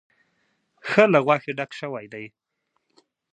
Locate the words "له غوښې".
1.13-1.51